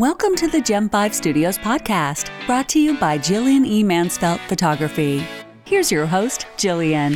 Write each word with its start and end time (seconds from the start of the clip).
Welcome 0.00 0.36
to 0.36 0.46
the 0.46 0.60
Gem 0.60 0.88
5 0.88 1.12
Studios 1.12 1.58
podcast, 1.58 2.30
brought 2.46 2.68
to 2.68 2.78
you 2.78 2.96
by 2.98 3.18
Jillian 3.18 3.66
E. 3.66 3.82
Mansfeld 3.82 4.38
Photography. 4.46 5.26
Here's 5.64 5.90
your 5.90 6.06
host, 6.06 6.46
Jillian. 6.56 7.14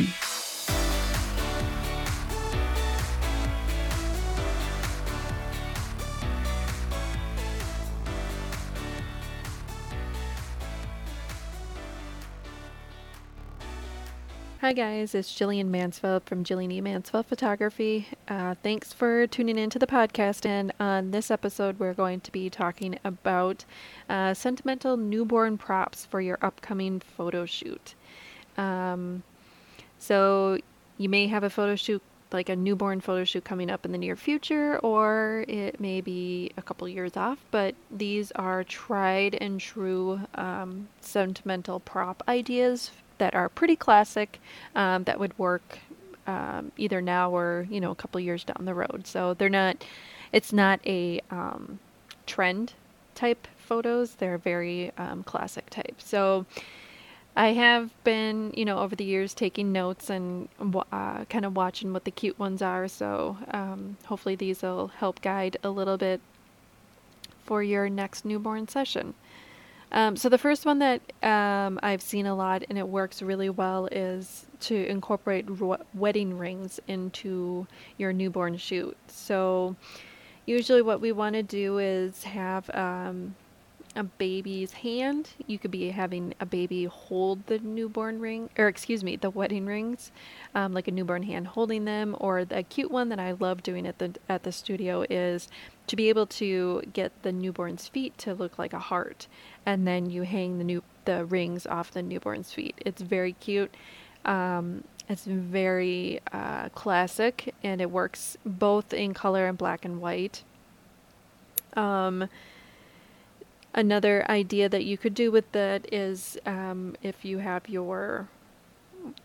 Hi 14.73 14.75
guys, 14.75 15.13
it's 15.13 15.31
Jillian 15.31 15.69
Mansfeld 15.69 16.23
from 16.23 16.43
Jillian 16.43 16.73
E. 16.73 16.81
Mansfeld 16.81 17.27
Photography. 17.27 18.07
Uh, 18.27 18.55
thanks 18.63 18.91
for 18.91 19.27
tuning 19.27 19.59
into 19.59 19.77
the 19.77 19.85
podcast. 19.85 20.47
And 20.47 20.73
on 20.79 21.11
this 21.11 21.29
episode, 21.29 21.77
we're 21.77 21.93
going 21.93 22.21
to 22.21 22.31
be 22.31 22.49
talking 22.49 22.97
about 23.03 23.65
uh, 24.09 24.33
sentimental 24.33 24.97
newborn 24.97 25.59
props 25.59 26.07
for 26.07 26.21
your 26.21 26.39
upcoming 26.41 27.01
photo 27.01 27.45
shoot. 27.45 27.93
Um, 28.57 29.21
so 29.99 30.57
you 30.97 31.07
may 31.07 31.27
have 31.27 31.43
a 31.43 31.51
photo 31.51 31.75
shoot, 31.75 32.01
like 32.31 32.49
a 32.49 32.55
newborn 32.55 32.99
photo 32.99 33.25
shoot 33.25 33.45
coming 33.45 33.69
up 33.69 33.85
in 33.85 33.91
the 33.91 33.99
near 33.99 34.15
future, 34.15 34.79
or 34.79 35.45
it 35.47 35.79
may 35.79 36.01
be 36.01 36.49
a 36.57 36.63
couple 36.63 36.89
years 36.89 37.15
off. 37.15 37.37
But 37.51 37.75
these 37.91 38.31
are 38.31 38.63
tried 38.63 39.35
and 39.35 39.59
true 39.59 40.21
um, 40.33 40.87
sentimental 40.99 41.79
prop 41.79 42.23
ideas 42.27 42.89
that 43.17 43.33
are 43.35 43.49
pretty 43.49 43.75
classic 43.75 44.39
um, 44.75 45.03
that 45.03 45.19
would 45.19 45.37
work 45.37 45.79
um, 46.27 46.71
either 46.77 47.01
now 47.01 47.31
or 47.31 47.67
you 47.69 47.81
know 47.81 47.91
a 47.91 47.95
couple 47.95 48.19
years 48.19 48.43
down 48.43 48.65
the 48.65 48.73
road. 48.73 49.05
So 49.05 49.33
they're 49.33 49.49
not, 49.49 49.83
it's 50.31 50.53
not 50.53 50.79
a 50.85 51.21
um, 51.29 51.79
trend 52.25 52.73
type 53.15 53.47
photos. 53.57 54.15
They're 54.15 54.37
very 54.37 54.91
um, 54.97 55.23
classic 55.23 55.69
type. 55.69 55.95
So 55.99 56.45
I 57.35 57.49
have 57.53 57.91
been 58.03 58.53
you 58.55 58.65
know 58.65 58.79
over 58.79 58.95
the 58.95 59.03
years 59.03 59.33
taking 59.33 59.71
notes 59.71 60.09
and 60.09 60.47
uh, 60.91 61.25
kind 61.25 61.45
of 61.45 61.55
watching 61.55 61.93
what 61.93 62.05
the 62.05 62.11
cute 62.11 62.39
ones 62.39 62.61
are. 62.61 62.87
So 62.87 63.37
um, 63.51 63.97
hopefully 64.05 64.35
these 64.35 64.61
will 64.61 64.87
help 64.87 65.21
guide 65.21 65.57
a 65.63 65.69
little 65.69 65.97
bit 65.97 66.21
for 67.43 67.61
your 67.61 67.89
next 67.89 68.23
newborn 68.23 68.67
session. 68.67 69.13
Um, 69.93 70.15
so 70.15 70.27
the 70.27 70.39
first 70.39 70.65
one 70.65 70.79
that 70.79 71.01
um, 71.21 71.79
I've 71.83 72.01
seen 72.01 72.25
a 72.25 72.35
lot 72.35 72.63
and 72.67 72.79
it 72.79 72.87
works 72.87 73.21
really 73.21 73.51
well 73.51 73.87
is 73.91 74.47
to 74.61 74.87
incorporate 74.87 75.45
ro- 75.47 75.77
wedding 75.93 76.37
rings 76.37 76.79
into 76.87 77.67
your 77.97 78.11
newborn 78.11 78.57
shoot. 78.57 78.97
So 79.07 79.75
usually 80.47 80.81
what 80.81 80.99
we 80.99 81.11
want 81.11 81.35
to 81.35 81.43
do 81.43 81.77
is 81.77 82.23
have 82.23 82.69
um, 82.73 83.35
a 83.95 84.03
baby's 84.03 84.71
hand. 84.73 85.29
You 85.45 85.59
could 85.59 85.71
be 85.71 85.89
having 85.89 86.33
a 86.39 86.45
baby 86.45 86.85
hold 86.85 87.45
the 87.47 87.59
newborn 87.59 88.19
ring, 88.19 88.49
or 88.57 88.67
excuse 88.67 89.03
me, 89.03 89.15
the 89.15 89.29
wedding 89.29 89.65
rings, 89.65 90.11
um, 90.55 90.73
like 90.73 90.87
a 90.87 90.91
newborn 90.91 91.23
hand 91.23 91.47
holding 91.47 91.85
them. 91.85 92.15
Or 92.19 92.45
the 92.45 92.63
cute 92.63 92.91
one 92.91 93.09
that 93.09 93.19
I 93.19 93.33
love 93.33 93.63
doing 93.63 93.85
at 93.85 93.99
the 93.99 94.15
at 94.27 94.43
the 94.43 94.51
studio 94.51 95.05
is 95.09 95.47
to 95.87 95.95
be 95.95 96.09
able 96.09 96.25
to 96.27 96.81
get 96.93 97.11
the 97.23 97.31
newborn's 97.31 97.87
feet 97.87 98.17
to 98.19 98.33
look 98.33 98.57
like 98.57 98.73
a 98.73 98.79
heart, 98.79 99.27
and 99.65 99.87
then 99.87 100.09
you 100.09 100.23
hang 100.23 100.57
the 100.57 100.63
new 100.63 100.83
the 101.05 101.25
rings 101.25 101.67
off 101.67 101.91
the 101.91 102.01
newborn's 102.01 102.51
feet. 102.51 102.75
It's 102.85 103.01
very 103.01 103.33
cute. 103.33 103.75
Um, 104.25 104.85
it's 105.09 105.25
very 105.25 106.21
uh, 106.31 106.69
classic, 106.69 107.53
and 107.61 107.81
it 107.81 107.91
works 107.91 108.37
both 108.45 108.93
in 108.93 109.13
color 109.13 109.47
and 109.47 109.57
black 109.57 109.83
and 109.83 110.01
white. 110.01 110.43
Um, 111.75 112.29
Another 113.73 114.29
idea 114.29 114.69
that 114.69 114.85
you 114.85 114.97
could 114.97 115.13
do 115.15 115.31
with 115.31 115.51
that 115.51 115.91
is 115.91 116.37
um, 116.45 116.95
if 117.01 117.25
you 117.25 117.39
have 117.39 117.67
your 117.67 118.27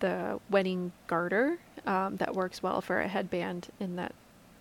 the 0.01 0.41
wedding 0.51 0.91
garter 1.07 1.59
um, 1.87 2.17
that 2.17 2.35
works 2.35 2.63
well 2.63 2.81
for 2.81 3.01
a 3.01 3.09
headband 3.09 3.69
in 3.79 3.97
that 3.97 4.13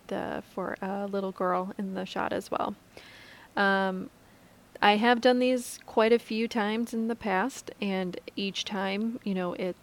the 0.08 0.42
for 0.54 0.76
a 0.80 1.06
little 1.06 1.32
girl 1.32 1.72
in 1.78 1.94
the 1.94 2.04
shot 2.04 2.32
as 2.32 2.50
well. 2.50 2.74
Um, 3.56 4.10
I 4.80 4.96
have 4.96 5.20
done 5.20 5.38
these 5.38 5.80
quite 5.86 6.12
a 6.12 6.18
few 6.18 6.46
times 6.46 6.94
in 6.94 7.08
the 7.08 7.16
past, 7.16 7.70
and 7.80 8.18
each 8.36 8.64
time, 8.64 9.18
you 9.24 9.34
know, 9.34 9.54
it 9.54 9.76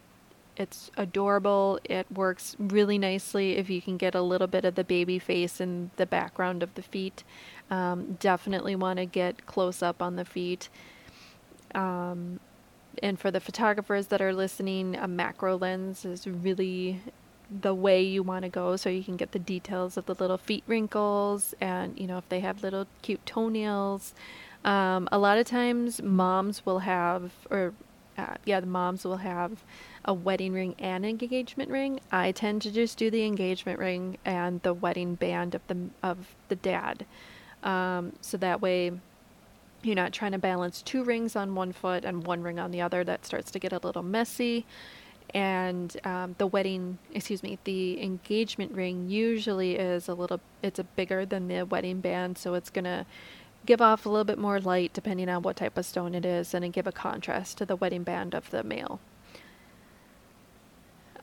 it's 0.57 0.91
adorable. 0.97 1.79
It 1.83 2.09
works 2.11 2.55
really 2.59 2.97
nicely 2.97 3.57
if 3.57 3.69
you 3.69 3.81
can 3.81 3.97
get 3.97 4.15
a 4.15 4.21
little 4.21 4.47
bit 4.47 4.65
of 4.65 4.75
the 4.75 4.83
baby 4.83 5.19
face 5.19 5.59
in 5.59 5.91
the 5.97 6.05
background 6.05 6.63
of 6.63 6.73
the 6.75 6.81
feet. 6.81 7.23
Um, 7.69 8.17
definitely 8.19 8.75
want 8.75 8.97
to 8.99 9.05
get 9.05 9.45
close 9.45 9.81
up 9.81 10.01
on 10.01 10.15
the 10.15 10.25
feet. 10.25 10.69
Um, 11.73 12.39
and 13.03 13.19
for 13.19 13.31
the 13.31 13.41
photographers 13.41 14.07
that 14.07 14.21
are 14.21 14.33
listening, 14.33 14.95
a 14.95 15.07
macro 15.07 15.57
lens 15.57 16.05
is 16.05 16.25
really 16.25 17.01
the 17.61 17.73
way 17.73 18.01
you 18.01 18.23
want 18.23 18.43
to 18.43 18.49
go 18.49 18.75
so 18.75 18.89
you 18.89 19.03
can 19.03 19.15
get 19.15 19.31
the 19.31 19.39
details 19.39 19.97
of 19.97 20.05
the 20.05 20.15
little 20.15 20.37
feet 20.37 20.63
wrinkles 20.65 21.53
and 21.61 21.99
you 21.99 22.07
know 22.07 22.17
if 22.17 22.27
they 22.29 22.39
have 22.39 22.63
little 22.63 22.87
cute 23.03 23.23
toenails 23.23 24.15
um, 24.63 25.07
a 25.11 25.17
lot 25.19 25.37
of 25.37 25.45
times 25.45 26.01
moms 26.01 26.65
will 26.65 26.79
have 26.79 27.31
or 27.51 27.73
uh, 28.17 28.35
yeah 28.45 28.59
the 28.59 28.67
moms 28.67 29.03
will 29.03 29.17
have 29.17 29.63
a 30.05 30.13
wedding 30.13 30.53
ring 30.53 30.75
and 30.79 31.05
engagement 31.05 31.69
ring 31.69 31.99
i 32.11 32.31
tend 32.31 32.61
to 32.61 32.71
just 32.71 32.97
do 32.97 33.09
the 33.11 33.23
engagement 33.25 33.79
ring 33.79 34.17
and 34.25 34.61
the 34.63 34.73
wedding 34.73 35.15
band 35.15 35.55
of 35.55 35.61
the 35.67 35.77
of 36.03 36.35
the 36.49 36.55
dad 36.55 37.05
um, 37.65 38.13
so 38.21 38.37
that 38.37 38.61
way, 38.61 38.91
you're 39.81 39.95
not 39.95 40.13
trying 40.13 40.31
to 40.31 40.37
balance 40.37 40.81
two 40.81 41.03
rings 41.03 41.35
on 41.35 41.55
one 41.55 41.73
foot 41.73 42.05
and 42.05 42.25
one 42.25 42.41
ring 42.43 42.59
on 42.59 42.71
the 42.71 42.81
other. 42.81 43.03
That 43.03 43.25
starts 43.25 43.51
to 43.51 43.59
get 43.59 43.73
a 43.73 43.79
little 43.79 44.03
messy. 44.03 44.65
And 45.33 45.97
um, 46.05 46.35
the 46.37 46.47
wedding, 46.47 46.99
excuse 47.13 47.41
me, 47.43 47.57
the 47.63 48.01
engagement 48.01 48.71
ring 48.73 49.09
usually 49.09 49.75
is 49.75 50.07
a 50.07 50.13
little, 50.13 50.39
it's 50.61 50.79
a 50.79 50.83
bigger 50.83 51.25
than 51.25 51.47
the 51.47 51.63
wedding 51.63 51.99
band, 51.99 52.37
so 52.37 52.53
it's 52.53 52.69
gonna 52.69 53.05
give 53.65 53.81
off 53.81 54.05
a 54.05 54.09
little 54.09 54.23
bit 54.23 54.37
more 54.37 54.59
light 54.59 54.93
depending 54.93 55.29
on 55.29 55.41
what 55.41 55.55
type 55.55 55.77
of 55.77 55.85
stone 55.85 56.15
it 56.15 56.25
is, 56.25 56.53
and 56.53 56.71
give 56.73 56.87
a 56.87 56.91
contrast 56.91 57.57
to 57.57 57.65
the 57.65 57.75
wedding 57.75 58.03
band 58.03 58.33
of 58.33 58.49
the 58.51 58.63
male. 58.63 58.99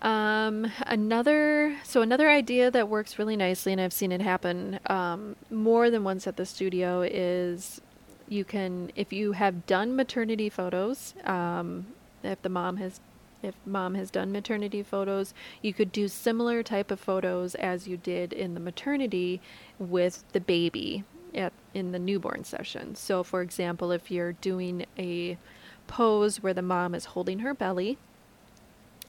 Um, 0.02 0.72
another, 0.84 1.76
so 1.84 2.02
another 2.02 2.28
idea 2.28 2.72
that 2.72 2.88
works 2.88 3.20
really 3.20 3.36
nicely, 3.36 3.70
and 3.70 3.80
I've 3.80 3.92
seen 3.92 4.10
it 4.10 4.20
happen 4.20 4.80
um, 4.86 5.36
more 5.48 5.90
than 5.90 6.02
once 6.02 6.26
at 6.26 6.36
the 6.36 6.44
studio, 6.44 7.02
is 7.02 7.80
you 8.28 8.44
can, 8.44 8.90
if 8.96 9.12
you 9.12 9.32
have 9.32 9.64
done 9.66 9.94
maternity 9.94 10.48
photos, 10.48 11.14
um, 11.24 11.86
if 12.24 12.42
the 12.42 12.48
mom 12.48 12.78
has 12.78 13.00
if 13.42 13.56
mom 13.66 13.96
has 13.96 14.08
done 14.08 14.30
maternity 14.30 14.84
photos, 14.84 15.34
you 15.62 15.74
could 15.74 15.90
do 15.90 16.06
similar 16.06 16.62
type 16.62 16.92
of 16.92 17.00
photos 17.00 17.56
as 17.56 17.88
you 17.88 17.96
did 17.96 18.32
in 18.32 18.54
the 18.54 18.60
maternity 18.60 19.40
with 19.80 20.22
the 20.32 20.40
baby 20.40 21.02
at 21.34 21.52
in 21.74 21.92
the 21.92 21.98
newborn 21.98 22.44
session. 22.44 22.94
So 22.94 23.22
for 23.22 23.42
example, 23.42 23.90
if 23.90 24.10
you're 24.10 24.32
doing 24.32 24.86
a 24.98 25.38
pose 25.86 26.42
where 26.42 26.54
the 26.54 26.62
mom 26.62 26.94
is 26.94 27.06
holding 27.06 27.40
her 27.40 27.54
belly, 27.54 27.98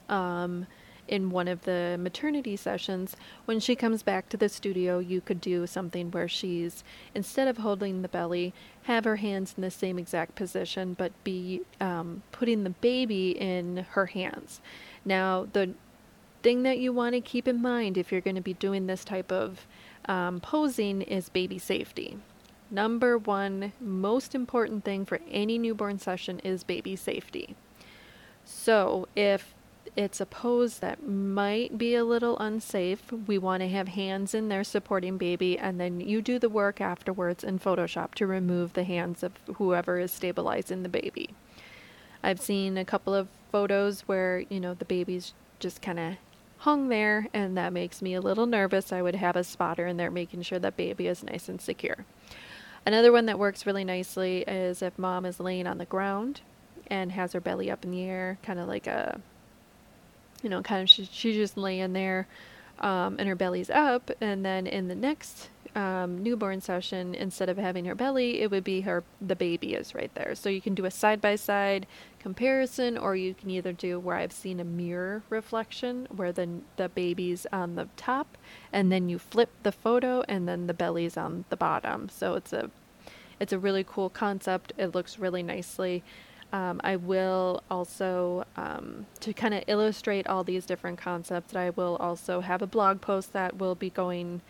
um, 0.10 0.68
in 1.08 1.30
one 1.30 1.48
of 1.48 1.64
the 1.64 1.98
maternity 2.00 2.56
sessions, 2.56 3.16
when 3.46 3.60
she 3.60 3.76
comes 3.76 4.04
back 4.04 4.30
to 4.30 4.38
the 4.38 4.48
studio, 4.48 5.00
you 5.00 5.20
could 5.20 5.42
do 5.42 5.68
something 5.68 6.10
where 6.12 6.28
she's, 6.28 6.84
instead 7.14 7.48
of 7.48 7.58
holding 7.58 8.02
the 8.02 8.08
belly, 8.08 8.54
have 8.84 9.04
her 9.04 9.18
hands 9.18 9.54
in 9.58 9.62
the 9.62 9.72
same 9.72 10.00
exact 10.00 10.36
position, 10.36 10.94
but 10.94 11.12
be 11.24 11.62
um, 11.82 12.24
putting 12.32 12.64
the 12.64 12.70
baby 12.70 13.32
in 13.32 13.86
her 13.92 14.08
hands. 14.08 14.62
Now, 15.04 15.48
the 15.52 15.74
thing 16.42 16.64
that 16.64 16.80
you 16.80 16.94
want 16.94 17.16
to 17.16 17.22
keep 17.22 17.48
in 17.48 17.62
mind 17.62 17.98
if 17.98 18.12
you're 18.12 18.22
going 18.22 18.36
to 18.36 18.42
be 18.42 18.54
doing 18.54 18.88
this 18.88 19.04
type 19.06 19.32
of 19.32 19.66
um, 20.06 20.40
posing 20.40 21.02
is 21.02 21.30
baby 21.30 21.58
safety. 21.58 22.18
Number 22.72 23.18
one, 23.18 23.74
most 23.80 24.34
important 24.34 24.84
thing 24.84 25.06
for 25.06 25.20
any 25.30 25.58
newborn 25.58 26.00
session 26.00 26.40
is 26.40 26.64
baby 26.64 26.96
safety. 26.96 27.56
So, 28.46 29.08
if 29.16 29.54
it's 29.96 30.20
a 30.20 30.26
pose 30.26 30.80
that 30.80 31.08
might 31.08 31.78
be 31.78 31.96
a 31.96 32.04
little 32.04 32.38
unsafe. 32.40 33.12
We 33.28 33.38
want 33.38 33.62
to 33.62 33.70
have 33.70 33.90
hands 33.90 34.34
in 34.34 34.50
there 34.50 34.64
supporting 34.64 35.18
baby, 35.18 35.58
and 35.58 35.80
then 35.80 36.00
you 36.00 36.22
do 36.22 36.40
the 36.40 36.50
work 36.50 36.82
afterwards 36.82 37.44
in 37.44 37.60
Photoshop 37.60 38.16
to 38.16 38.26
remove 38.26 38.74
the 38.74 38.86
hands 38.86 39.24
of 39.24 39.34
whoever 39.56 40.00
is 40.00 40.12
stabilizing 40.12 40.84
the 40.84 40.90
baby. 40.90 41.30
I've 42.24 42.40
seen 42.40 42.78
a 42.78 42.86
couple 42.86 43.14
of 43.14 43.28
photos 43.52 44.02
where, 44.02 44.40
you 44.50 44.60
know, 44.60 44.74
the 44.74 44.86
baby's 44.86 45.34
just 45.60 45.82
kind 45.82 46.00
of 46.00 46.14
hung 46.64 46.88
there, 46.88 47.28
and 47.34 47.58
that 47.58 47.74
makes 47.74 48.02
me 48.02 48.14
a 48.14 48.22
little 48.22 48.46
nervous. 48.46 48.94
I 48.94 49.02
would 49.02 49.16
have 49.16 49.36
a 49.36 49.44
spotter 49.44 49.86
in 49.86 49.98
there 49.98 50.10
making 50.10 50.44
sure 50.44 50.60
that 50.60 50.78
baby 50.78 51.08
is 51.08 51.24
nice 51.24 51.50
and 51.50 51.60
secure. 51.60 52.06
Another 52.86 53.12
one 53.12 53.26
that 53.26 53.38
works 53.38 53.66
really 53.66 53.84
nicely 53.84 54.44
is 54.44 54.82
if 54.82 54.98
mom 54.98 55.26
is 55.26 55.40
laying 55.40 55.68
on 55.68 55.78
the 55.78 55.86
ground 55.86 56.40
and 56.88 57.12
has 57.12 57.34
her 57.34 57.42
belly 57.42 57.70
up 57.70 57.84
in 57.84 57.92
the 57.92 58.04
air, 58.04 58.38
kind 58.44 58.60
of 58.60 58.68
like 58.68 58.88
a 58.88 59.20
you 60.42 60.50
know, 60.50 60.62
kind 60.62 60.82
of 60.82 60.90
she, 60.90 61.06
she's 61.12 61.36
just 61.36 61.58
laying 61.58 61.94
there 61.94 62.28
um, 62.80 63.16
and 63.18 63.28
her 63.28 63.36
belly's 63.36 63.70
up. 63.70 64.12
And 64.22 64.46
then 64.46 64.68
in 64.68 64.88
the 64.88 64.96
next 64.96 65.50
um, 65.76 66.22
newborn 66.22 66.62
session, 66.62 67.16
instead 67.16 67.50
of 67.50 67.58
having 67.58 67.86
her 67.86 67.96
belly, 67.96 68.42
it 68.42 68.52
would 68.52 68.64
be 68.64 68.82
her 68.82 69.04
the 69.20 69.36
baby 69.36 69.74
is 69.74 69.96
right 69.96 70.14
there. 70.14 70.36
So 70.36 70.50
you 70.50 70.62
can 70.62 70.76
do 70.76 70.86
a 70.86 70.92
side 70.92 71.22
by 71.22 71.36
side 71.36 71.88
comparison, 72.20 72.98
or 72.98 73.16
you 73.16 73.34
can 73.34 73.50
either 73.50 73.74
do 73.74 74.00
where 74.00 74.16
I've 74.16 74.32
seen 74.32 74.60
a 74.60 74.64
mirror 74.64 75.24
reflection, 75.30 76.08
where 76.16 76.32
the 76.32 76.48
the 76.78 76.90
baby's 76.90 77.46
on 77.52 77.76
the 77.76 77.88
top, 77.98 78.38
and 78.72 78.92
then 78.92 79.10
you 79.10 79.20
flip 79.20 79.50
the 79.64 79.72
photo, 79.72 80.24
and 80.28 80.48
then 80.48 80.68
the 80.68 80.74
belly's 80.74 81.18
on 81.18 81.46
the 81.50 81.58
bottom. 81.58 82.10
So 82.10 82.36
it's 82.36 82.54
a 82.54 82.70
it's 83.40 83.54
a 83.54 83.60
really 83.60 83.84
cool 83.84 84.10
concept. 84.10 84.74
It 84.78 84.94
looks 84.94 85.20
really 85.20 85.44
nicely. 85.44 86.04
Um, 86.54 86.80
I 86.84 86.98
will 86.98 87.64
also, 87.72 88.46
um, 88.56 89.08
to 89.22 89.34
kind 89.34 89.56
of 89.56 89.64
illustrate 89.66 90.28
all 90.28 90.44
these 90.44 90.68
different 90.68 91.00
concepts, 91.00 91.56
I 91.56 91.72
will 91.72 91.96
also 91.96 92.42
have 92.42 92.62
a 92.62 92.68
blog 92.68 93.02
post 93.02 93.34
that 93.34 93.58
will 93.58 93.74
be 93.74 93.90
going 93.90 94.42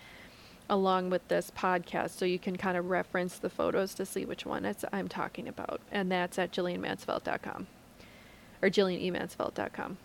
along 0.69 1.09
with 1.09 1.27
this 1.27 1.51
podcast 1.57 2.11
so 2.11 2.25
you 2.25 2.39
can 2.39 2.55
kind 2.55 2.77
of 2.77 2.89
reference 2.89 3.37
the 3.37 3.49
photos 3.49 3.93
to 3.95 4.05
see 4.05 4.25
which 4.25 4.45
one 4.45 4.73
I'm 4.91 5.07
talking 5.07 5.47
about. 5.47 5.81
And 5.91 6.11
that's 6.11 6.39
at 6.39 6.51
jillianmansfeld.com 6.51 7.67
or 8.61 8.69
jillianemansfeld.com. 8.69 9.97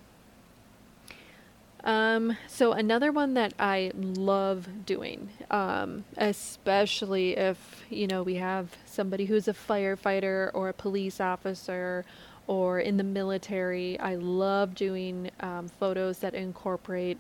Um, 1.84 2.36
so 2.48 2.72
another 2.72 3.12
one 3.12 3.34
that 3.34 3.54
I 3.58 3.92
love 3.94 4.84
doing, 4.84 5.30
um, 5.50 6.04
especially 6.16 7.36
if 7.36 7.84
you 7.88 8.08
know 8.08 8.24
we 8.24 8.34
have 8.34 8.76
somebody 8.84 9.26
who's 9.26 9.46
a 9.46 9.54
firefighter 9.54 10.50
or 10.54 10.68
a 10.68 10.72
police 10.72 11.20
officer 11.20 12.04
or 12.48 12.80
in 12.80 12.96
the 12.96 13.04
military. 13.04 13.98
I 14.00 14.16
love 14.16 14.74
doing 14.74 15.30
um, 15.40 15.68
photos 15.78 16.18
that 16.18 16.34
incorporate 16.34 17.18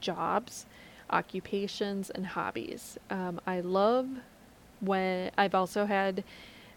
jobs, 0.00 0.64
occupations, 1.10 2.10
and 2.10 2.26
hobbies. 2.26 2.98
Um, 3.10 3.40
I 3.46 3.60
love 3.60 4.08
when 4.80 5.30
I've 5.36 5.54
also 5.54 5.86
had 5.86 6.24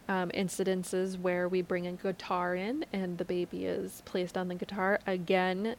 um, 0.10 0.30
incidences 0.32 1.20
where 1.20 1.48
we 1.48 1.62
bring 1.62 1.88
a 1.88 1.94
guitar 1.94 2.56
in 2.56 2.86
and 2.92 3.18
the 3.18 3.26
baby 3.26 3.66
is 3.66 4.02
placed 4.06 4.38
on 4.38 4.48
the 4.48 4.56
guitar. 4.56 5.00
Again, 5.08 5.76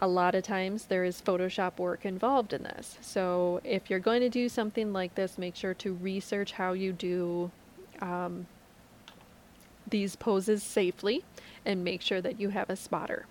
a 0.00 0.08
lot 0.08 0.34
of 0.34 0.42
times 0.42 0.86
there 0.86 1.04
is 1.04 1.22
Photoshop 1.22 1.78
work 1.78 2.04
involved 2.04 2.52
in 2.52 2.62
this. 2.62 2.98
So 3.00 3.60
if 3.64 3.90
you're 3.90 3.98
going 3.98 4.20
to 4.20 4.28
do 4.28 4.48
something 4.48 4.92
like 4.92 5.14
this, 5.14 5.38
make 5.38 5.56
sure 5.56 5.74
to 5.74 5.94
research 5.94 6.52
how 6.52 6.72
you 6.72 6.92
do 6.92 7.50
um, 8.00 8.46
these 9.88 10.16
poses 10.16 10.62
safely 10.62 11.24
and 11.64 11.82
make 11.82 12.02
sure 12.02 12.20
that 12.20 12.40
you 12.40 12.50
have 12.50 12.70
a 12.70 12.76
spotter. 12.76 13.26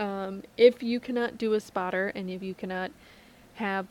Um, 0.00 0.42
if 0.56 0.82
you 0.82 0.98
cannot 0.98 1.36
do 1.36 1.52
a 1.52 1.60
spotter 1.60 2.08
and 2.14 2.30
if 2.30 2.42
you 2.42 2.54
cannot 2.54 2.90
have 3.54 3.86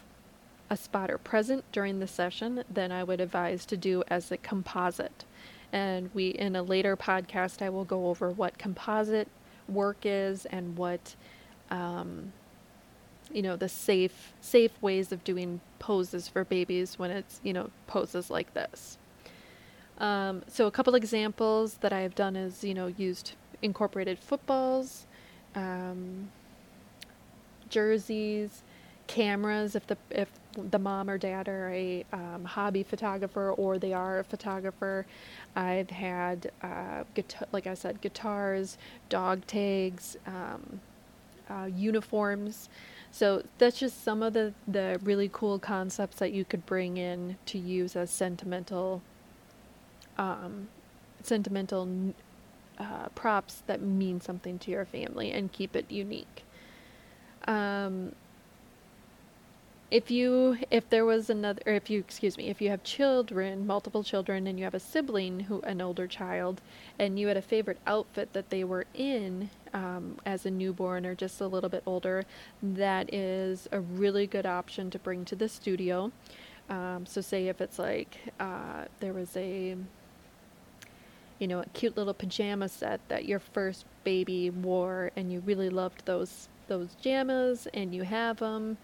a 0.70 0.76
spotter 0.76 1.20
present 1.20 1.64
during 1.72 2.00
the 2.00 2.08
session, 2.08 2.64
then 2.70 2.92
I 2.92 3.04
would 3.04 3.22
advise 3.22 3.64
to 3.68 3.78
do 3.78 4.04
as 4.08 4.32
a 4.32 4.38
composite. 4.38 5.26
And 5.72 6.10
we, 6.16 6.30
in 6.30 6.56
a 6.56 6.64
later 6.64 6.98
podcast, 6.98 7.62
I 7.62 7.70
will 7.70 7.86
go 7.86 8.08
over 8.08 8.32
what 8.32 8.58
composite 8.58 9.28
work 9.68 9.98
is 10.04 10.48
and 10.48 10.76
what 10.76 11.16
um, 11.70 12.34
you 13.32 13.44
know 13.44 13.56
the 13.56 13.70
safe 13.70 14.34
safe 14.42 14.72
ways 14.82 15.12
of 15.12 15.24
doing 15.24 15.62
poses 15.78 16.28
for 16.28 16.44
babies 16.44 16.98
when 16.98 17.12
it's 17.12 17.40
you 17.44 17.54
know 17.54 17.70
poses 17.88 18.32
like 18.32 18.54
this 18.56 18.98
um, 20.00 20.42
so 20.48 20.66
a 20.66 20.72
couple 20.72 20.96
examples 20.96 21.76
that 21.76 21.94
i've 21.94 22.16
done 22.16 22.36
is 22.36 22.64
you 22.64 22.74
know 22.74 22.88
used 22.98 23.34
incorporated 23.62 24.18
footballs 24.18 25.06
um, 25.56 26.30
jerseys 27.70 28.64
cameras 29.08 29.76
if 29.76 29.86
the 29.88 29.98
if 30.12 30.30
the 30.72 30.80
mom 30.80 31.10
or 31.10 31.18
dad 31.18 31.48
are 31.48 31.70
a 31.70 32.04
um, 32.12 32.44
hobby 32.46 32.84
photographer 32.84 33.52
or 33.52 33.78
they 33.78 33.94
are 33.94 34.20
a 34.20 34.24
photographer 34.24 35.06
I've 35.56 35.90
had, 35.90 36.52
uh, 36.62 37.04
guitar- 37.16 37.48
like 37.52 37.68
I 37.68 37.74
said, 37.74 38.02
guitars, 38.02 38.78
dog 39.10 39.46
tags, 39.48 40.18
um, 40.26 40.80
uh, 41.50 41.66
uniforms. 41.66 42.70
So 43.12 43.44
that's 43.58 43.80
just 43.80 44.04
some 44.04 44.22
of 44.22 44.34
the, 44.34 44.54
the 44.68 45.00
really 45.04 45.30
cool 45.32 45.58
concepts 45.60 46.18
that 46.18 46.32
you 46.32 46.46
could 46.46 46.66
bring 46.66 46.98
in 46.98 47.38
to 47.48 47.58
use 47.58 47.96
as 47.96 48.12
sentimental, 48.12 49.02
um, 50.18 50.70
sentimental 51.24 52.14
uh, 52.80 53.10
props 53.16 53.64
that 53.68 53.82
mean 53.82 54.22
something 54.22 54.58
to 54.60 54.72
your 54.72 54.86
family 54.86 55.32
and 55.32 55.52
keep 55.52 55.76
it 55.76 55.86
unique. 55.90 56.44
Um, 57.48 58.14
if 59.92 60.12
you 60.12 60.58
if 60.70 60.88
there 60.90 61.04
was 61.04 61.30
another 61.30 61.62
or 61.66 61.74
if 61.74 61.90
you 61.90 62.00
excuse 62.00 62.38
me 62.38 62.48
if 62.48 62.62
you 62.62 62.70
have 62.70 62.84
children 62.84 63.66
multiple 63.66 64.04
children 64.04 64.46
and 64.46 64.60
you 64.60 64.64
have 64.64 64.76
a 64.76 64.80
sibling 64.80 65.40
who 65.42 65.62
an 65.62 65.82
older 65.82 66.06
child 66.06 66.62
and 67.00 67.20
you 67.20 67.28
had 67.28 67.38
a 67.38 67.42
favorite 67.42 67.80
outfit 67.88 68.32
that 68.34 68.50
they 68.52 68.64
were 68.64 68.86
in 68.94 69.50
um, 69.74 70.18
as 70.26 70.46
a 70.46 70.52
newborn 70.52 71.06
or 71.06 71.16
just 71.16 71.42
a 71.42 71.48
little 71.48 71.70
bit 71.70 71.82
older 71.88 72.24
that 72.62 73.12
is 73.12 73.68
a 73.72 73.80
really 73.80 74.28
good 74.28 74.46
option 74.46 74.92
to 74.92 75.00
bring 75.00 75.26
to 75.26 75.36
the 75.36 75.50
studio 75.50 76.12
um, 76.70 77.06
so 77.08 77.20
say 77.20 77.48
if 77.48 77.60
it's 77.60 77.80
like 77.80 78.20
uh, 78.40 78.86
there 79.00 79.14
was 79.14 79.36
a 79.36 79.76
you 81.40 81.48
know 81.48 81.60
a 81.60 81.66
cute 81.74 81.98
little 81.98 82.14
pajama 82.14 82.70
set 82.70 83.00
that 83.08 83.26
your 83.26 83.40
first 83.40 83.86
baby 84.04 84.50
wore 84.50 85.12
and 85.16 85.32
you 85.32 85.40
really 85.46 85.70
loved 85.70 86.06
those 86.06 86.48
those 86.68 86.94
pajamas 86.96 87.68
and 87.74 87.96
you 87.96 88.04
have 88.04 88.38
them 88.38 88.78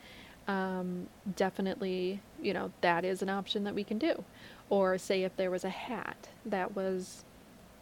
um, 0.48 1.08
definitely, 1.36 2.22
you 2.42 2.54
know, 2.54 2.72
that 2.82 3.04
is 3.04 3.22
an 3.22 3.30
option 3.30 3.64
that 3.64 3.74
we 3.74 3.84
can 3.84 3.98
do. 3.98 4.24
Or 4.70 4.98
say 4.98 5.24
if 5.24 5.36
there 5.36 5.52
was 5.52 5.64
a 5.64 5.70
hat 5.70 6.30
that 6.46 6.76
was, 6.76 7.24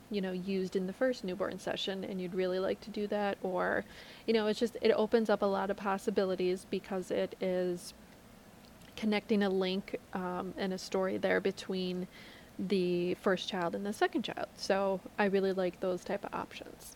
you 0.09 0.21
know, 0.21 0.31
used 0.31 0.75
in 0.75 0.87
the 0.87 0.93
first 0.93 1.23
newborn 1.23 1.59
session 1.59 2.03
and 2.03 2.21
you'd 2.21 2.33
really 2.33 2.59
like 2.59 2.79
to 2.81 2.89
do 2.89 3.07
that. 3.07 3.37
Or, 3.43 3.83
you 4.25 4.33
know, 4.33 4.47
it's 4.47 4.59
just, 4.59 4.77
it 4.81 4.91
opens 4.91 5.29
up 5.29 5.41
a 5.41 5.45
lot 5.45 5.69
of 5.69 5.77
possibilities 5.77 6.65
because 6.69 7.11
it 7.11 7.35
is 7.41 7.93
connecting 8.95 9.43
a 9.43 9.49
link 9.49 9.99
um, 10.13 10.53
and 10.57 10.71
a 10.73 10.77
story 10.77 11.17
there 11.17 11.41
between 11.41 12.07
the 12.59 13.15
first 13.15 13.50
child 13.50 13.75
and 13.75 13.85
the 13.85 13.94
second 13.94 14.23
child. 14.23 14.47
So 14.57 15.00
I 15.17 15.25
really 15.25 15.53
like 15.53 15.79
those 15.79 16.03
type 16.03 16.23
of 16.23 16.33
options. 16.33 16.95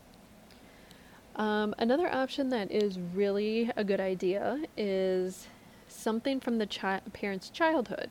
Um, 1.36 1.76
another 1.78 2.12
option 2.14 2.50
that 2.50 2.72
is 2.72 3.00
really 3.00 3.72
a 3.76 3.84
good 3.84 4.00
idea 4.00 4.64
is 4.76 5.48
something 5.88 6.40
from 6.40 6.58
the 6.58 6.66
chi- 6.66 7.02
parent's 7.14 7.50
childhood. 7.50 8.10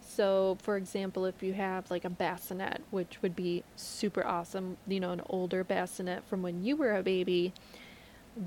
So, 0.00 0.56
for 0.62 0.76
example, 0.76 1.24
if 1.24 1.42
you 1.42 1.52
have 1.54 1.90
like 1.90 2.04
a 2.04 2.10
bassinet, 2.10 2.82
which 2.90 3.18
would 3.22 3.36
be 3.36 3.64
super 3.76 4.24
awesome, 4.24 4.76
you 4.86 5.00
know, 5.00 5.12
an 5.12 5.22
older 5.28 5.64
bassinet 5.64 6.24
from 6.28 6.42
when 6.42 6.64
you 6.64 6.76
were 6.76 6.96
a 6.96 7.02
baby, 7.02 7.52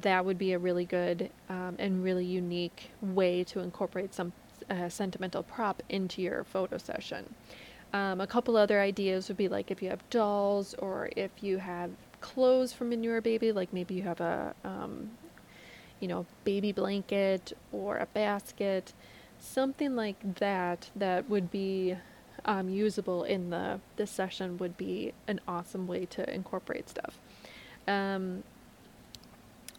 that 0.01 0.25
would 0.25 0.37
be 0.37 0.53
a 0.53 0.59
really 0.59 0.85
good 0.85 1.29
um, 1.49 1.75
and 1.77 2.03
really 2.03 2.25
unique 2.25 2.91
way 3.01 3.43
to 3.45 3.59
incorporate 3.59 4.13
some 4.13 4.33
uh, 4.69 4.89
sentimental 4.89 5.43
prop 5.43 5.83
into 5.89 6.21
your 6.21 6.43
photo 6.43 6.77
session. 6.77 7.33
Um, 7.93 8.19
a 8.19 8.27
couple 8.27 8.57
other 8.57 8.81
ideas 8.81 9.27
would 9.27 9.37
be 9.37 9.47
like 9.47 9.69
if 9.69 9.81
you 9.81 9.89
have 9.89 10.07
dolls 10.09 10.73
or 10.75 11.09
if 11.15 11.31
you 11.41 11.59
have 11.59 11.91
clothes 12.21 12.73
from 12.73 12.91
a 12.91 13.21
baby, 13.21 13.51
like 13.51 13.71
maybe 13.71 13.93
you 13.93 14.03
have 14.03 14.19
a 14.19 14.55
um, 14.63 15.11
you 15.99 16.07
know, 16.07 16.25
baby 16.43 16.71
blanket 16.71 17.53
or 17.71 17.97
a 17.97 18.07
basket, 18.07 18.93
something 19.39 19.95
like 19.95 20.35
that 20.35 20.89
that 20.95 21.29
would 21.29 21.51
be 21.51 21.95
um, 22.45 22.67
usable 22.67 23.23
in 23.23 23.51
the 23.51 23.79
this 23.95 24.11
session 24.11 24.57
would 24.57 24.75
be 24.75 25.13
an 25.27 25.39
awesome 25.47 25.87
way 25.87 26.05
to 26.05 26.33
incorporate 26.33 26.89
stuff. 26.89 27.17
Um, 27.87 28.43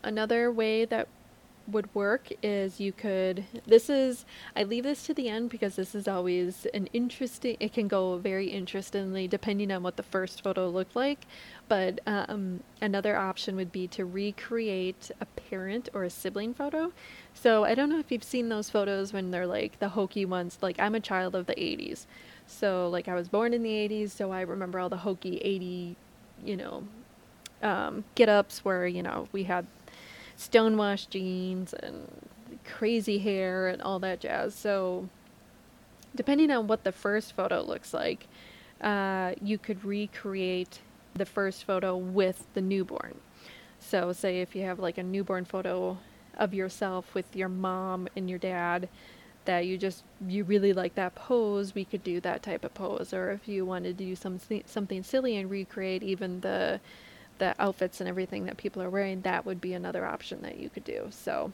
another 0.02 0.50
way 0.50 0.84
that 0.84 1.08
would 1.66 1.92
work 1.94 2.28
is 2.42 2.78
you 2.78 2.92
could 2.92 3.44
this 3.66 3.88
is 3.88 4.24
I 4.54 4.64
leave 4.64 4.84
this 4.84 5.06
to 5.06 5.14
the 5.14 5.28
end 5.28 5.50
because 5.50 5.76
this 5.76 5.94
is 5.94 6.06
always 6.06 6.66
an 6.74 6.88
interesting 6.92 7.56
it 7.60 7.72
can 7.72 7.88
go 7.88 8.18
very 8.18 8.48
interestingly 8.48 9.26
depending 9.26 9.70
on 9.70 9.82
what 9.82 9.96
the 9.96 10.02
first 10.02 10.42
photo 10.42 10.68
looked 10.68 10.96
like. 10.96 11.20
But 11.66 12.00
um, 12.06 12.60
another 12.82 13.16
option 13.16 13.56
would 13.56 13.72
be 13.72 13.88
to 13.88 14.04
recreate 14.04 15.10
a 15.20 15.24
parent 15.24 15.88
or 15.94 16.04
a 16.04 16.10
sibling 16.10 16.52
photo. 16.52 16.92
So 17.32 17.64
I 17.64 17.74
don't 17.74 17.88
know 17.88 17.98
if 17.98 18.12
you've 18.12 18.22
seen 18.22 18.50
those 18.50 18.68
photos 18.68 19.12
when 19.12 19.30
they're 19.30 19.46
like 19.46 19.78
the 19.78 19.90
hokey 19.90 20.24
ones 20.24 20.58
like 20.60 20.78
I'm 20.78 20.94
a 20.94 21.00
child 21.00 21.34
of 21.34 21.46
the 21.46 21.54
80s 21.54 22.06
so 22.46 22.88
like 22.88 23.08
I 23.08 23.14
was 23.14 23.28
born 23.28 23.54
in 23.54 23.62
the 23.62 23.70
80s 23.70 24.10
so 24.10 24.30
I 24.30 24.42
remember 24.42 24.78
all 24.78 24.88
the 24.88 24.98
hokey 24.98 25.38
80 25.38 25.96
you 26.44 26.56
know 26.56 26.84
um, 27.62 28.04
get 28.14 28.28
ups 28.28 28.64
where 28.64 28.86
you 28.86 29.02
know 29.02 29.28
we 29.32 29.44
had 29.44 29.66
stonewashed 30.36 31.10
jeans 31.10 31.72
and 31.74 32.08
crazy 32.64 33.18
hair 33.18 33.68
and 33.68 33.82
all 33.82 33.98
that 34.00 34.20
jazz. 34.20 34.54
So, 34.54 35.08
depending 36.14 36.50
on 36.50 36.66
what 36.66 36.84
the 36.84 36.92
first 36.92 37.34
photo 37.34 37.62
looks 37.62 37.92
like, 37.92 38.26
uh, 38.80 39.34
you 39.40 39.58
could 39.58 39.84
recreate 39.84 40.80
the 41.14 41.26
first 41.26 41.64
photo 41.64 41.96
with 41.96 42.46
the 42.54 42.60
newborn. 42.60 43.16
So, 43.78 44.12
say 44.12 44.40
if 44.40 44.56
you 44.56 44.62
have 44.62 44.78
like 44.78 44.98
a 44.98 45.02
newborn 45.02 45.44
photo 45.44 45.98
of 46.36 46.54
yourself 46.54 47.14
with 47.14 47.36
your 47.36 47.48
mom 47.48 48.08
and 48.16 48.28
your 48.28 48.38
dad, 48.38 48.88
that 49.44 49.66
you 49.66 49.76
just 49.76 50.04
you 50.26 50.44
really 50.44 50.72
like 50.72 50.94
that 50.94 51.14
pose, 51.14 51.74
we 51.74 51.84
could 51.84 52.02
do 52.02 52.20
that 52.20 52.42
type 52.42 52.64
of 52.64 52.74
pose. 52.74 53.12
Or 53.12 53.30
if 53.30 53.46
you 53.46 53.66
wanted 53.66 53.98
to 53.98 54.04
do 54.04 54.16
something 54.16 54.62
something 54.66 55.02
silly 55.02 55.36
and 55.36 55.50
recreate 55.50 56.02
even 56.02 56.40
the 56.40 56.80
the 57.38 57.54
outfits 57.58 58.00
and 58.00 58.08
everything 58.08 58.46
that 58.46 58.56
people 58.56 58.82
are 58.82 58.90
wearing, 58.90 59.22
that 59.22 59.44
would 59.44 59.60
be 59.60 59.72
another 59.72 60.04
option 60.04 60.42
that 60.42 60.58
you 60.58 60.68
could 60.68 60.84
do. 60.84 61.08
So 61.10 61.52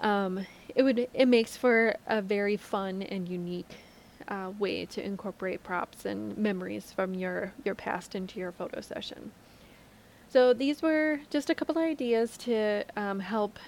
um, 0.00 0.46
it 0.74 0.82
would 0.82 1.08
it 1.12 1.26
makes 1.26 1.56
for 1.56 1.96
a 2.06 2.20
very 2.20 2.56
fun 2.56 3.02
and 3.02 3.28
unique 3.28 3.76
uh, 4.28 4.52
way 4.58 4.86
to 4.86 5.04
incorporate 5.04 5.62
props 5.62 6.04
and 6.04 6.36
memories 6.36 6.92
from 6.92 7.14
your 7.14 7.52
your 7.64 7.74
past 7.74 8.14
into 8.14 8.38
your 8.38 8.52
photo 8.52 8.80
session. 8.80 9.32
So 10.28 10.52
these 10.52 10.82
were 10.82 11.20
just 11.30 11.48
a 11.48 11.54
couple 11.54 11.78
ideas 11.78 12.36
to 12.38 12.84
um, 12.96 13.20
help 13.20 13.58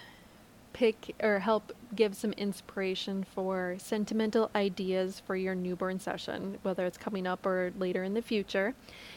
pick 0.76 1.16
or 1.22 1.38
help 1.38 1.72
give 1.94 2.14
some 2.14 2.32
inspiration 2.32 3.24
for 3.24 3.76
sentimental 3.78 4.50
ideas 4.54 5.22
for 5.26 5.34
your 5.34 5.54
newborn 5.54 5.98
session, 5.98 6.58
whether 6.62 6.84
it's 6.84 6.98
coming 6.98 7.26
up 7.26 7.46
or 7.46 7.72
later 7.78 8.04
in 8.04 8.12
the 8.12 8.20
future. 8.20 8.74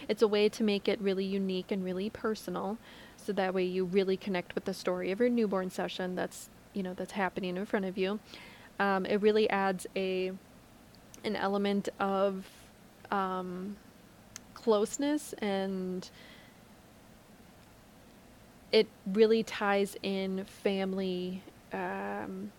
It's 0.07 0.21
a 0.21 0.27
way 0.27 0.47
to 0.47 0.63
make 0.63 0.87
it 0.87 1.01
really 1.01 1.25
unique 1.25 1.69
and 1.69 1.83
really 1.83 2.09
personal, 2.09 2.77
so 3.17 3.33
that 3.33 3.53
way 3.53 3.65
you 3.65 3.83
really 3.83 4.15
connect 4.15 4.55
with 4.55 4.63
the 4.63 4.73
story 4.73 5.11
of 5.11 5.19
your 5.19 5.27
newborn 5.27 5.69
session 5.69 6.15
that's 6.15 6.49
you 6.73 6.81
know 6.81 6.93
that's 6.93 7.11
happening 7.11 7.57
in 7.57 7.65
front 7.65 7.83
of 7.83 7.97
you. 7.97 8.21
Um, 8.79 9.05
it 9.05 9.17
really 9.21 9.49
adds 9.49 9.85
a 9.97 10.31
an 11.25 11.35
element 11.35 11.89
of 11.99 12.45
um, 13.11 13.75
closeness 14.53 15.33
and 15.39 16.09
it 18.71 18.87
really 19.05 19.43
ties 19.43 19.95
in 20.03 20.45
family 20.45 21.43
um, 21.73 22.51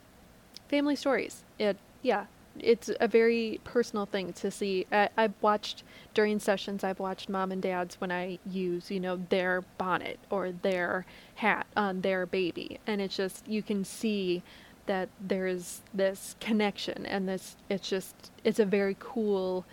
family 0.69 0.97
stories. 0.97 1.45
It 1.59 1.77
yeah, 2.03 2.27
it's 2.59 2.91
a 3.01 3.09
very 3.09 3.61
personal 3.65 4.07
thing 4.07 4.33
to 4.35 4.51
see. 4.51 4.87
I, 4.91 5.09
I've 5.17 5.35
watched 5.41 5.83
during 6.15 6.39
sessions. 6.39 6.83
I've 6.85 7.01
watched 7.01 7.29
mom 7.29 7.53
and 7.53 7.63
dads 7.63 8.01
when 8.01 8.11
I 8.11 8.39
use 8.47 8.91
you 8.91 9.01
know 9.01 9.21
their 9.29 9.63
bonnet 9.79 10.19
or 10.31 10.53
their 10.53 11.07
hat 11.37 11.67
on 11.77 12.01
their 12.01 12.27
baby, 12.27 12.81
and 12.87 13.01
it's 13.01 13.17
just 13.17 13.47
you 13.47 13.63
can 13.63 13.85
see 13.85 14.43
that 14.87 15.09
there's 15.21 15.83
this 15.95 16.35
connection 16.41 17.07
and 17.07 17.29
this 17.29 17.55
it's 17.69 17.89
just 17.89 18.33
it's 18.43 18.59
a 18.59 18.65
very 18.65 18.97
cool 18.99 19.65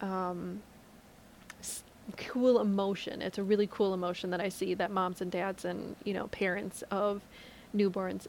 um, 0.00 0.60
cool 2.38 2.60
emotion. 2.60 3.20
It's 3.20 3.38
a 3.38 3.42
really 3.42 3.66
cool 3.66 3.94
emotion 3.94 4.30
that 4.30 4.40
I 4.40 4.48
see 4.48 4.74
that 4.74 4.90
moms 4.90 5.20
and 5.20 5.30
dads 5.30 5.64
and 5.64 5.96
you 6.04 6.14
know 6.14 6.28
parents 6.28 6.82
of 6.90 7.22
newborns 7.74 8.26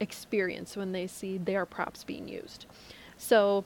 experience 0.00 0.76
when 0.76 0.92
they 0.92 1.06
see 1.06 1.38
their 1.38 1.66
props 1.66 2.02
being 2.02 2.28
used. 2.28 2.66
So 3.18 3.64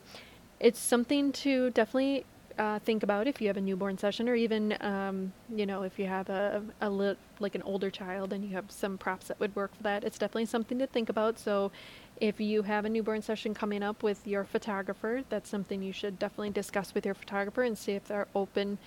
it's 0.60 0.78
something 0.78 1.32
to 1.32 1.70
definitely 1.70 2.24
uh, 2.58 2.78
think 2.80 3.02
about 3.02 3.26
if 3.26 3.40
you 3.40 3.46
have 3.48 3.56
a 3.56 3.60
newborn 3.60 3.98
session, 3.98 4.28
or 4.28 4.34
even 4.34 4.76
um, 4.80 5.32
you 5.54 5.66
know 5.66 5.82
if 5.82 5.98
you 5.98 6.06
have 6.06 6.28
a, 6.30 6.62
a 6.80 6.90
li- 6.90 7.16
like 7.38 7.54
an 7.54 7.62
older 7.62 7.90
child 7.90 8.32
and 8.32 8.44
you 8.44 8.54
have 8.54 8.70
some 8.70 8.98
props 8.98 9.28
that 9.28 9.38
would 9.38 9.54
work 9.54 9.74
for 9.76 9.82
that. 9.82 10.04
It's 10.04 10.18
definitely 10.18 10.46
something 10.46 10.78
to 10.78 10.86
think 10.86 11.08
about. 11.08 11.38
So 11.38 11.70
if 12.18 12.40
you 12.40 12.62
have 12.62 12.84
a 12.86 12.88
newborn 12.88 13.22
session 13.22 13.52
coming 13.54 13.82
up 13.82 14.02
with 14.02 14.26
your 14.26 14.44
photographer, 14.44 15.22
that's 15.28 15.50
something 15.50 15.82
you 15.82 15.92
should 15.92 16.18
definitely 16.18 16.50
discuss 16.50 16.94
with 16.94 17.04
your 17.04 17.14
photographer 17.14 17.62
and 17.62 17.76
see 17.76 17.92
if 17.92 18.06
they're 18.08 18.28
open 18.34 18.78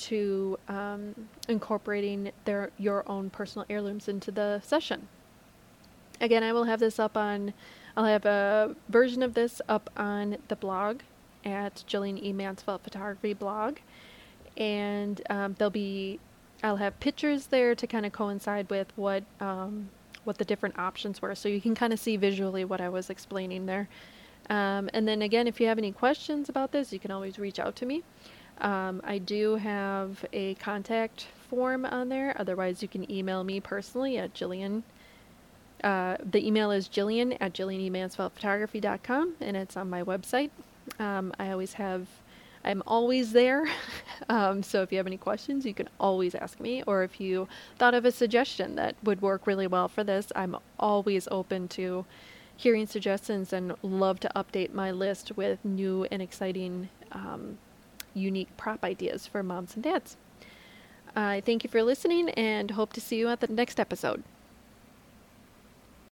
to 0.00 0.58
um, 0.68 1.14
incorporating 1.48 2.32
their 2.44 2.70
your 2.78 3.08
own 3.08 3.30
personal 3.30 3.66
heirlooms 3.68 4.08
into 4.08 4.30
the 4.30 4.60
session. 4.64 5.08
Again, 6.20 6.42
I 6.42 6.52
will 6.52 6.64
have 6.64 6.80
this 6.80 6.98
up 6.98 7.16
on. 7.16 7.52
I'll 7.96 8.04
have 8.04 8.24
a 8.24 8.76
version 8.88 9.22
of 9.22 9.34
this 9.34 9.60
up 9.68 9.90
on 9.96 10.38
the 10.48 10.56
blog 10.56 11.00
at 11.44 11.82
Jillian 11.86 12.22
E. 12.22 12.32
Mansfeld 12.32 12.80
Photography 12.80 13.34
blog, 13.34 13.78
and 14.56 15.20
um, 15.30 15.54
there'll 15.58 15.70
be. 15.70 16.18
I'll 16.62 16.76
have 16.76 17.00
pictures 17.00 17.46
there 17.46 17.74
to 17.74 17.86
kind 17.86 18.04
of 18.04 18.12
coincide 18.12 18.68
with 18.68 18.92
what 18.96 19.24
um, 19.40 19.90
what 20.24 20.38
the 20.38 20.44
different 20.44 20.78
options 20.78 21.22
were, 21.22 21.34
so 21.34 21.48
you 21.48 21.60
can 21.60 21.74
kind 21.74 21.92
of 21.92 21.98
see 21.98 22.16
visually 22.16 22.64
what 22.64 22.80
I 22.80 22.88
was 22.88 23.10
explaining 23.10 23.66
there. 23.66 23.88
Um, 24.48 24.90
and 24.92 25.06
then 25.06 25.22
again, 25.22 25.46
if 25.46 25.60
you 25.60 25.68
have 25.68 25.78
any 25.78 25.92
questions 25.92 26.48
about 26.48 26.72
this, 26.72 26.92
you 26.92 26.98
can 26.98 27.10
always 27.10 27.38
reach 27.38 27.58
out 27.58 27.76
to 27.76 27.86
me. 27.86 28.02
Um, 28.60 29.00
I 29.04 29.18
do 29.18 29.56
have 29.56 30.24
a 30.32 30.54
contact 30.56 31.26
form 31.48 31.84
on 31.84 32.08
there. 32.08 32.36
Otherwise, 32.38 32.82
you 32.82 32.88
can 32.88 33.10
email 33.10 33.42
me 33.42 33.60
personally 33.60 34.18
at 34.18 34.34
Jillian. 34.34 34.82
Uh, 35.82 36.16
the 36.22 36.46
email 36.46 36.70
is 36.70 36.88
Jillian 36.88 37.36
at 37.40 37.54
JillianEMansfeldPhotography.com, 37.54 39.34
and 39.40 39.56
it's 39.56 39.76
on 39.76 39.88
my 39.88 40.02
website. 40.02 40.50
Um, 40.98 41.32
I 41.38 41.50
always 41.50 41.74
have, 41.74 42.06
I'm 42.64 42.82
always 42.86 43.32
there. 43.32 43.66
um, 44.28 44.62
so 44.62 44.82
if 44.82 44.92
you 44.92 44.98
have 44.98 45.06
any 45.06 45.16
questions, 45.16 45.64
you 45.64 45.72
can 45.72 45.88
always 45.98 46.34
ask 46.34 46.60
me. 46.60 46.82
Or 46.86 47.02
if 47.02 47.18
you 47.18 47.48
thought 47.78 47.94
of 47.94 48.04
a 48.04 48.12
suggestion 48.12 48.74
that 48.74 48.94
would 49.02 49.22
work 49.22 49.46
really 49.46 49.66
well 49.66 49.88
for 49.88 50.04
this, 50.04 50.30
I'm 50.36 50.56
always 50.78 51.26
open 51.30 51.68
to 51.68 52.04
hearing 52.56 52.86
suggestions 52.86 53.54
and 53.54 53.74
love 53.82 54.20
to 54.20 54.30
update 54.36 54.74
my 54.74 54.90
list 54.90 55.32
with 55.34 55.64
new 55.64 56.06
and 56.10 56.20
exciting 56.20 56.90
um, 57.12 57.56
unique 58.14 58.56
prop 58.56 58.84
ideas 58.84 59.26
for 59.26 59.42
moms 59.42 59.74
and 59.74 59.84
dads. 59.84 60.16
I 61.16 61.38
uh, 61.38 61.40
thank 61.40 61.64
you 61.64 61.70
for 61.70 61.82
listening 61.82 62.30
and 62.30 62.70
hope 62.70 62.92
to 62.92 63.00
see 63.00 63.16
you 63.16 63.28
at 63.28 63.40
the 63.40 63.48
next 63.48 63.80
episode. 63.80 64.22